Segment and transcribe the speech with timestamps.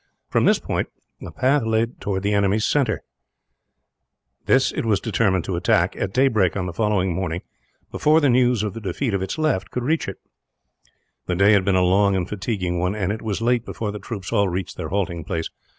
[0.31, 0.87] From this point,
[1.21, 3.03] a path led towards the enemy's centre;
[4.47, 7.43] this it was determined to attack, at daybreak on the following morning,
[7.91, 10.17] before the news of the defeat of its left could reach it.
[11.27, 13.99] The day had been a long and fatiguing one, and it was late before the
[13.99, 15.51] troops all reached their halting place.